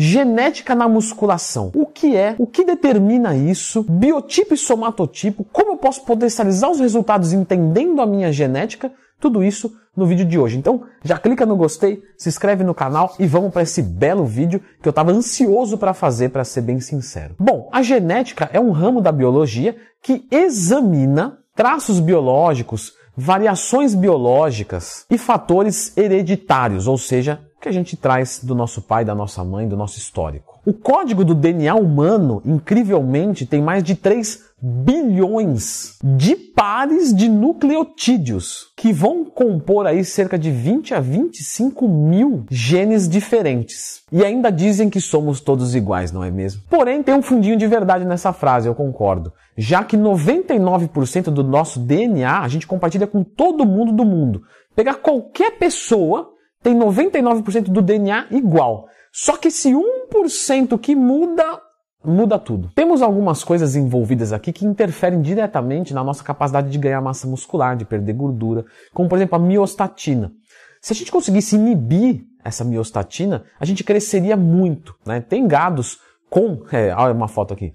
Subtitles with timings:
[0.00, 1.72] Genética na musculação.
[1.74, 2.36] O que é?
[2.38, 3.82] O que determina isso?
[3.82, 5.44] Biotipo e somatotipo?
[5.52, 8.92] Como eu posso potencializar os resultados entendendo a minha genética?
[9.18, 10.56] Tudo isso no vídeo de hoje.
[10.56, 14.62] Então, já clica no gostei, se inscreve no canal e vamos para esse belo vídeo
[14.80, 17.34] que eu estava ansioso para fazer, para ser bem sincero.
[17.36, 25.18] Bom, a genética é um ramo da biologia que examina traços biológicos, variações biológicas e
[25.18, 29.76] fatores hereditários, ou seja, que a gente traz do nosso pai, da nossa mãe, do
[29.76, 30.60] nosso histórico.
[30.64, 38.72] O código do DNA humano, incrivelmente, tem mais de 3 bilhões de pares de nucleotídeos
[38.76, 44.02] que vão compor aí cerca de 20 a 25 mil genes diferentes.
[44.10, 46.62] E ainda dizem que somos todos iguais, não é mesmo?
[46.68, 49.32] Porém, tem um fundinho de verdade nessa frase, eu concordo.
[49.56, 54.42] Já que 99% do nosso DNA a gente compartilha com todo mundo do mundo.
[54.74, 58.88] Pegar qualquer pessoa tem 99% do DNA igual.
[59.12, 61.60] Só que esse 1% que muda,
[62.04, 62.70] muda tudo.
[62.74, 67.76] Temos algumas coisas envolvidas aqui que interferem diretamente na nossa capacidade de ganhar massa muscular,
[67.76, 70.32] de perder gordura, como por exemplo a miostatina.
[70.80, 74.94] Se a gente conseguisse inibir essa miostatina, a gente cresceria muito.
[75.04, 75.20] Né?
[75.20, 75.98] Tem gados
[76.30, 77.72] com, é, olha uma foto aqui,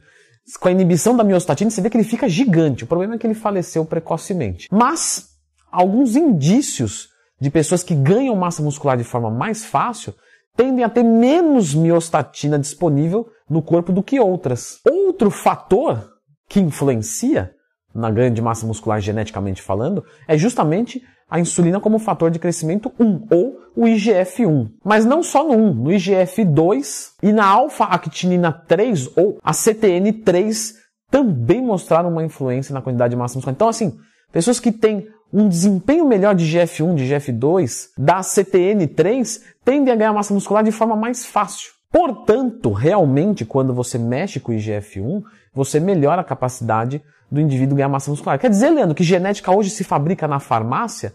[0.59, 2.84] com a inibição da miostatina, você vê que ele fica gigante.
[2.84, 4.68] O problema é que ele faleceu precocemente.
[4.72, 5.30] Mas
[5.72, 10.14] alguns indícios de pessoas que ganham massa muscular de forma mais fácil
[10.56, 14.80] tendem a ter menos miostatina disponível no corpo do que outras.
[14.86, 16.09] Outro fator
[16.48, 17.52] que influencia
[17.94, 22.92] na ganho de massa muscular geneticamente falando é justamente a insulina como fator de crescimento
[23.00, 24.70] 1 ou o IGF-1.
[24.84, 30.73] Mas não só no 1, no IGF-2 e na alfa-actinina 3 ou a CTN3
[31.09, 33.56] também mostraram uma influência na quantidade de massa muscular.
[33.56, 33.97] Então assim,
[34.31, 40.14] pessoas que têm um desempenho melhor de GF1, de GF2, da CTN3, tendem a ganhar
[40.14, 41.72] massa muscular de forma mais fácil.
[41.92, 47.90] Portanto, realmente, quando você mexe com o IGF-1, você melhora a capacidade do indivíduo ganhar
[47.90, 48.38] massa muscular.
[48.38, 51.13] Quer dizer, Leandro, que genética hoje se fabrica na farmácia?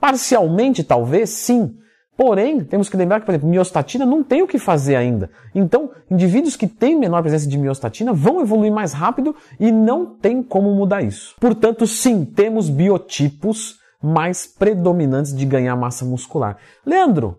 [0.00, 1.76] Parcialmente, talvez, sim.
[2.18, 5.30] Porém, temos que lembrar que, por exemplo, miostatina não tem o que fazer ainda.
[5.54, 10.42] Então, indivíduos que têm menor presença de miostatina vão evoluir mais rápido e não tem
[10.42, 11.36] como mudar isso.
[11.38, 16.56] Portanto, sim, temos biotipos mais predominantes de ganhar massa muscular.
[16.84, 17.38] Leandro,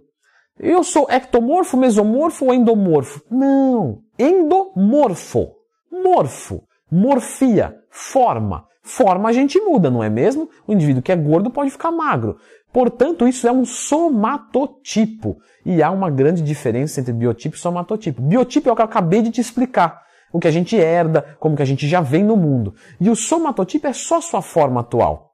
[0.57, 3.21] eu sou ectomorfo, mesomorfo ou endomorfo?
[3.29, 5.55] Não, endomorfo.
[5.91, 8.63] Morfo, morfia, forma.
[8.81, 10.49] Forma a gente muda, não é mesmo?
[10.65, 12.37] O indivíduo que é gordo pode ficar magro.
[12.71, 15.37] Portanto, isso é um somatotipo.
[15.65, 18.21] E há uma grande diferença entre biotipo e somatotipo.
[18.21, 20.01] Biotipo é o que eu acabei de te explicar.
[20.31, 22.75] O que a gente herda, como que a gente já vem no mundo.
[22.99, 25.29] E o somatotipo é só sua forma atual.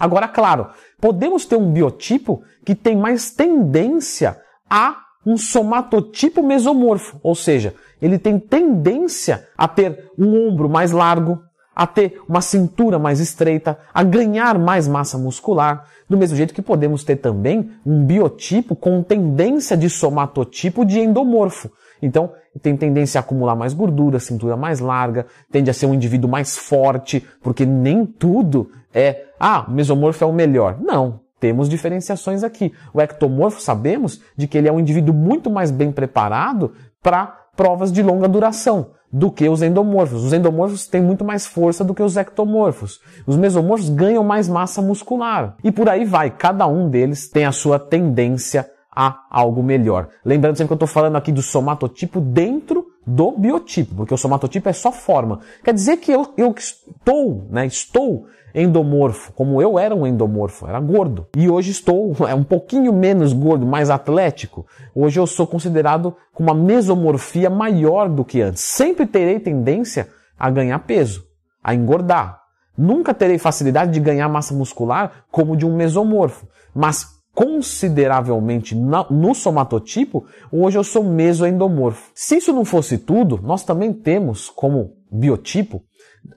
[0.00, 0.68] Agora, claro,
[1.00, 8.18] podemos ter um biotipo que tem mais tendência a um somatotipo mesomorfo, ou seja, ele
[8.18, 11.42] tem tendência a ter um ombro mais largo,
[11.78, 16.60] a ter uma cintura mais estreita, a ganhar mais massa muscular, do mesmo jeito que
[16.60, 21.70] podemos ter também um biotipo com tendência de somatotipo de endomorfo.
[22.02, 26.28] Então, tem tendência a acumular mais gordura, cintura mais larga, tende a ser um indivíduo
[26.28, 30.80] mais forte, porque nem tudo é, ah, o mesomorfo é o melhor.
[30.80, 32.72] Não, temos diferenciações aqui.
[32.92, 37.92] O ectomorfo sabemos de que ele é um indivíduo muito mais bem preparado para provas
[37.92, 40.24] de longa duração do que os endomorfos.
[40.24, 43.00] Os endomorfos têm muito mais força do que os ectomorfos.
[43.26, 45.56] Os mesomorfos ganham mais massa muscular.
[45.64, 50.08] E por aí vai, cada um deles tem a sua tendência a algo melhor.
[50.24, 52.77] Lembrando sempre que eu estou falando aqui do somatotipo dentro
[53.08, 55.40] do biotipo, porque o somatotipo é só forma.
[55.64, 60.78] Quer dizer que eu, eu estou, né, estou endomorfo, como eu era um endomorfo, era
[60.78, 61.26] gordo.
[61.34, 64.66] E hoje estou é um pouquinho menos gordo, mais atlético.
[64.94, 68.62] Hoje eu sou considerado com uma mesomorfia maior do que antes.
[68.62, 70.08] Sempre terei tendência
[70.38, 71.24] a ganhar peso,
[71.64, 72.42] a engordar.
[72.76, 80.26] Nunca terei facilidade de ganhar massa muscular como de um mesomorfo, mas consideravelmente no somatotipo,
[80.50, 82.10] hoje eu sou mesoendomorfo.
[82.12, 85.84] Se isso não fosse tudo, nós também temos como biotipo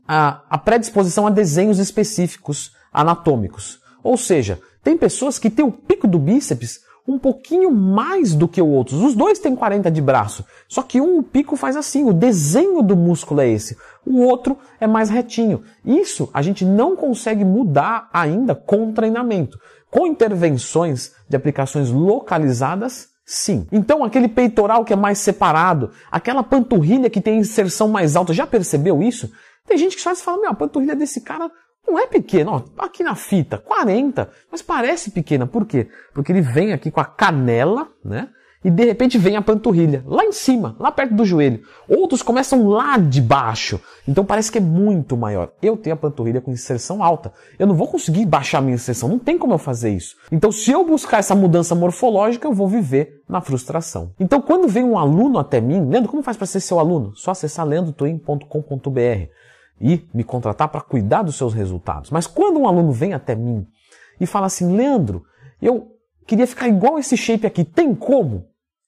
[0.07, 3.79] a, a predisposição a desenhos específicos anatômicos.
[4.03, 8.61] Ou seja, tem pessoas que têm o pico do bíceps um pouquinho mais do que
[8.61, 8.97] o outro.
[9.03, 12.81] Os dois têm 40 de braço, só que um o pico faz assim, o desenho
[12.81, 15.63] do músculo é esse, o outro é mais retinho.
[15.85, 19.57] Isso a gente não consegue mudar ainda com treinamento.
[19.89, 23.67] Com intervenções de aplicações localizadas, sim.
[23.71, 28.47] Então aquele peitoral que é mais separado, aquela panturrilha que tem inserção mais alta, já
[28.47, 29.29] percebeu isso?
[29.67, 31.51] Tem gente que só fala, meu, a panturrilha desse cara
[31.91, 35.45] não é pequena, ó, aqui na fita, 40, mas parece pequena.
[35.45, 35.89] Por quê?
[36.13, 38.29] Porque ele vem aqui com a canela, né?
[38.63, 41.61] e de repente vem a panturrilha, lá em cima, lá perto do joelho.
[41.89, 45.51] Outros começam lá de baixo, então parece que é muito maior.
[45.61, 47.33] Eu tenho a panturrilha com inserção alta.
[47.57, 50.15] Eu não vou conseguir baixar a minha inserção, não tem como eu fazer isso.
[50.31, 54.13] Então, se eu buscar essa mudança morfológica, eu vou viver na frustração.
[54.19, 57.13] Então, quando vem um aluno até mim, Leandro, como faz para ser seu aluno?
[57.15, 59.41] Só acessar leandrotoim.com.br
[59.81, 62.11] e me contratar para cuidar dos seus resultados.
[62.11, 63.65] Mas quando um aluno vem até mim
[64.19, 65.23] e fala assim, Leandro,
[65.61, 65.87] eu
[66.27, 68.45] queria ficar igual esse shape aqui, tem como?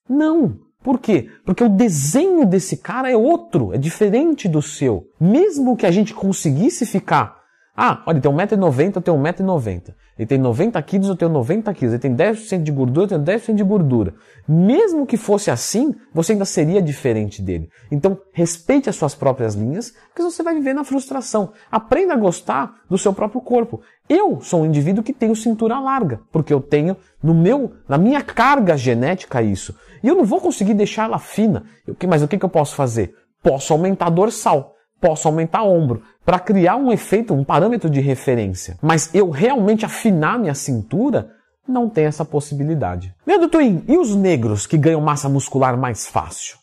[0.07, 0.59] Não.
[0.83, 1.29] Por quê?
[1.45, 5.07] Porque o desenho desse cara é outro, é diferente do seu.
[5.19, 7.42] Mesmo que a gente conseguisse ficar
[7.75, 9.95] ah, olha, tem 1,90m, eu tenho 1,90m.
[10.15, 11.93] Ele tem 90 quilos, eu tenho 90 quilos.
[11.93, 14.13] Ele tem 10% de gordura, eu tenho 10% de gordura.
[14.47, 17.67] Mesmo que fosse assim, você ainda seria diferente dele.
[17.91, 21.51] Então, respeite as suas próprias linhas, porque você vai viver na frustração.
[21.71, 23.81] Aprenda a gostar do seu próprio corpo.
[24.07, 28.21] Eu sou um indivíduo que tenho cintura larga, porque eu tenho no meu, na minha
[28.21, 29.75] carga genética isso.
[30.03, 31.63] E eu não vou conseguir deixar ela fina.
[32.07, 33.15] Mas o que, que eu posso fazer?
[33.41, 34.72] Posso aumentar dorsal
[35.03, 38.77] posso aumentar ombro, para criar um efeito, um parâmetro de referência.
[38.81, 41.29] Mas eu realmente afinar minha cintura,
[41.67, 43.13] não tem essa possibilidade.
[43.27, 46.57] Leandro Twin, e os negros que ganham massa muscular mais fácil?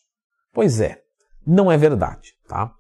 [0.55, 1.01] Pois é,
[1.47, 2.73] não é verdade, tá?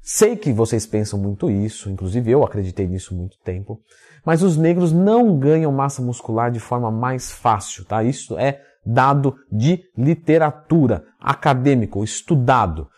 [0.00, 3.80] Sei que vocês pensam muito isso, inclusive eu acreditei nisso muito tempo,
[4.24, 8.04] mas os negros não ganham massa muscular de forma mais fácil, tá?
[8.04, 12.88] Isso é dado de literatura, acadêmico, estudado.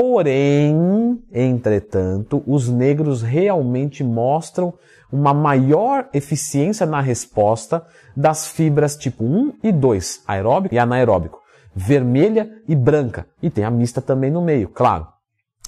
[0.00, 4.74] Porém, entretanto, os negros realmente mostram
[5.10, 7.84] uma maior eficiência na resposta
[8.16, 11.40] das fibras tipo 1 e 2, aeróbico e anaeróbico,
[11.74, 15.08] vermelha e branca, e tem a mista também no meio, claro.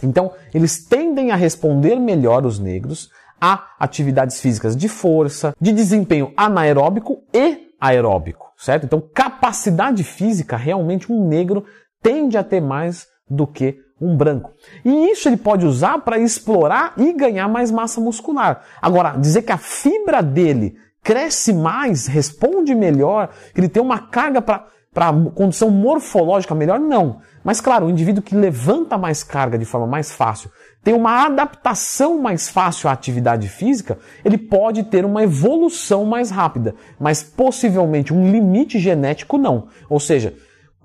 [0.00, 3.10] Então, eles tendem a responder melhor os negros
[3.40, 8.84] a atividades físicas de força, de desempenho anaeróbico e aeróbico, certo?
[8.84, 11.64] Então, capacidade física, realmente um negro
[12.00, 14.52] tende a ter mais do que um branco.
[14.84, 18.62] E isso ele pode usar para explorar e ganhar mais massa muscular.
[18.80, 24.40] Agora, dizer que a fibra dele cresce mais, responde melhor, que ele tem uma carga
[24.40, 27.20] para para condição morfológica melhor, não.
[27.44, 30.50] Mas claro, o indivíduo que levanta mais carga de forma mais fácil,
[30.82, 36.74] tem uma adaptação mais fácil à atividade física, ele pode ter uma evolução mais rápida,
[36.98, 39.68] mas possivelmente um limite genético não.
[39.88, 40.34] Ou seja,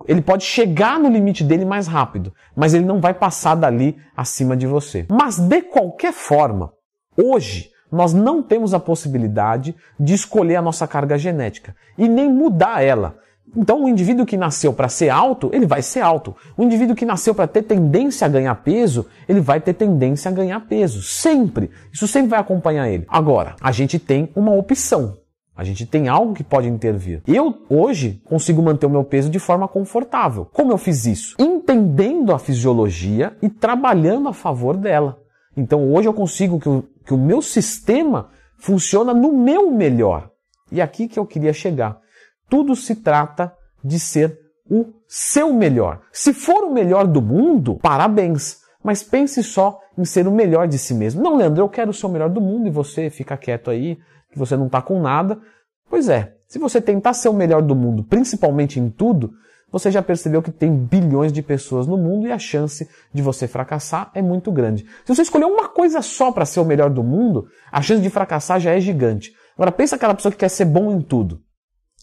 [0.07, 4.55] ele pode chegar no limite dele mais rápido, mas ele não vai passar dali acima
[4.55, 5.05] de você.
[5.09, 6.73] Mas de qualquer forma,
[7.17, 12.83] hoje nós não temos a possibilidade de escolher a nossa carga genética e nem mudar
[12.83, 13.17] ela.
[13.55, 16.35] Então, o indivíduo que nasceu para ser alto, ele vai ser alto.
[16.57, 20.33] O indivíduo que nasceu para ter tendência a ganhar peso, ele vai ter tendência a
[20.33, 21.01] ganhar peso.
[21.01, 21.71] Sempre.
[21.93, 23.05] Isso sempre vai acompanhar ele.
[23.07, 25.17] Agora, a gente tem uma opção.
[25.55, 27.21] A gente tem algo que pode intervir.
[27.25, 30.45] Eu, hoje, consigo manter o meu peso de forma confortável.
[30.51, 31.35] Como eu fiz isso?
[31.39, 35.17] Entendendo a fisiologia e trabalhando a favor dela.
[35.55, 40.29] Então, hoje eu consigo que o, que o meu sistema funciona no meu melhor.
[40.71, 41.99] E aqui que eu queria chegar.
[42.49, 44.37] Tudo se trata de ser
[44.69, 46.01] o seu melhor.
[46.11, 48.57] Se for o melhor do mundo, parabéns.
[48.83, 51.23] Mas pense só em ser o melhor de si mesmo.
[51.23, 53.97] Não, Leandro, eu quero ser o melhor do mundo e você fica quieto aí,
[54.35, 55.39] que você não está com nada.
[55.89, 59.33] Pois é, se você tentar ser o melhor do mundo, principalmente em tudo,
[59.71, 63.47] você já percebeu que tem bilhões de pessoas no mundo e a chance de você
[63.47, 64.85] fracassar é muito grande.
[65.05, 68.09] Se você escolher uma coisa só para ser o melhor do mundo, a chance de
[68.09, 69.33] fracassar já é gigante.
[69.55, 71.41] Agora pensa aquela pessoa que quer ser bom em tudo.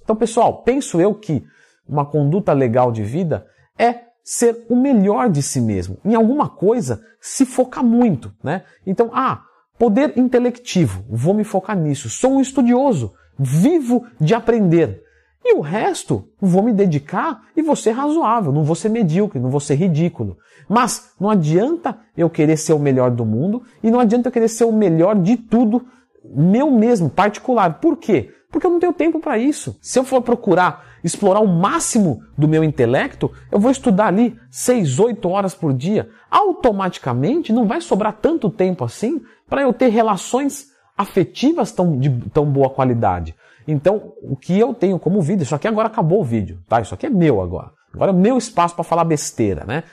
[0.02, 1.44] Então, pessoal, penso eu que
[1.86, 3.46] uma conduta legal de vida
[3.78, 5.98] é ser o melhor de si mesmo.
[6.02, 8.64] Em alguma coisa, se focar muito, né?
[8.86, 9.44] Então, ah,
[9.82, 12.08] Poder intelectivo, vou me focar nisso.
[12.08, 15.02] Sou um estudioso, vivo de aprender.
[15.44, 19.50] E o resto, vou me dedicar e vou ser razoável, não vou ser medíocre, não
[19.50, 20.38] vou ser ridículo.
[20.68, 24.46] Mas não adianta eu querer ser o melhor do mundo e não adianta eu querer
[24.46, 25.84] ser o melhor de tudo,
[26.24, 27.80] meu mesmo, particular.
[27.80, 28.30] Por quê?
[28.52, 29.76] Porque eu não tenho tempo para isso.
[29.82, 34.98] Se eu for procurar explorar o máximo do meu intelecto, eu vou estudar ali 6,
[34.98, 36.08] 8 horas por dia.
[36.30, 40.66] Automaticamente não vai sobrar tanto tempo assim para eu ter relações
[40.96, 43.34] afetivas tão, de tão boa qualidade.
[43.66, 46.80] Então, o que eu tenho como vídeo, isso aqui agora acabou o vídeo, tá?
[46.80, 47.70] Isso aqui é meu agora.
[47.94, 49.84] Agora é meu espaço para falar besteira, né?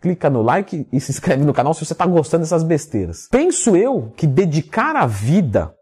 [0.00, 3.28] Clica no like e se inscreve no canal se você está gostando dessas besteiras.
[3.30, 5.74] Penso eu que dedicar a vida,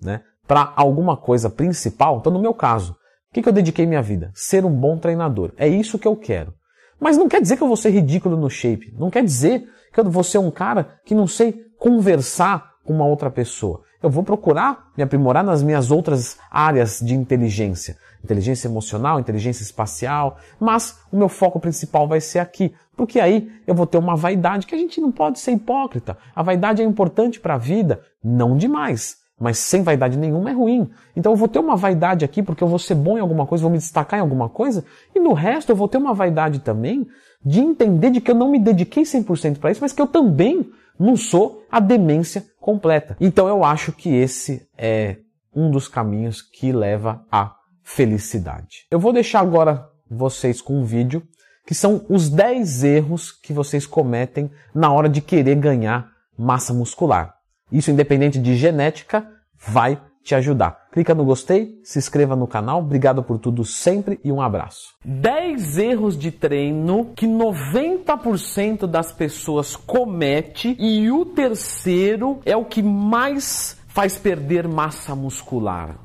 [0.00, 2.96] né, para alguma coisa principal, então no meu caso,
[3.30, 4.32] o que, que eu dediquei minha vida?
[4.34, 5.52] Ser um bom treinador.
[5.56, 6.52] É isso que eu quero.
[6.98, 8.92] Mas não quer dizer que eu vou ser ridículo no shape.
[8.98, 13.06] Não quer dizer que eu vou ser um cara que não sei conversar com uma
[13.06, 13.82] outra pessoa.
[14.02, 17.96] eu vou procurar me aprimorar nas minhas outras áreas de inteligência.
[18.24, 23.74] Inteligência emocional, inteligência espacial, mas o meu foco principal vai ser aqui, porque aí eu
[23.74, 26.18] vou ter uma vaidade que a gente não pode ser hipócrita.
[26.34, 30.90] A vaidade é importante para a vida, não demais, mas sem vaidade nenhuma é ruim.
[31.16, 33.62] Então eu vou ter uma vaidade aqui porque eu vou ser bom em alguma coisa,
[33.62, 37.08] vou me destacar em alguma coisa, e no resto eu vou ter uma vaidade também
[37.42, 40.70] de entender de que eu não me dediquei 100% para isso, mas que eu também
[40.98, 43.16] não sou a demência completa.
[43.18, 45.16] Então eu acho que esse é
[45.56, 48.86] um dos caminhos que leva à felicidade.
[48.90, 51.22] Eu vou deixar agora vocês com um vídeo
[51.66, 57.39] que são os 10 erros que vocês cometem na hora de querer ganhar massa muscular.
[57.72, 59.26] Isso, independente de genética,
[59.58, 60.88] vai te ajudar.
[60.92, 62.80] Clica no gostei, se inscreva no canal.
[62.80, 64.94] Obrigado por tudo sempre e um abraço.
[65.04, 72.82] 10 erros de treino que 90% das pessoas comete e o terceiro é o que
[72.82, 75.96] mais faz perder massa muscular.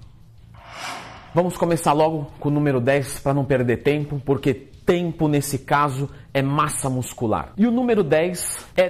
[1.33, 6.09] Vamos começar logo com o número 10 para não perder tempo, porque tempo nesse caso
[6.33, 7.53] é massa muscular.
[7.57, 8.83] E o número 10 é